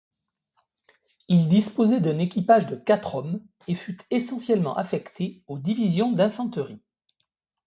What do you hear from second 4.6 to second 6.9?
affecté aux divisions d’infanterie.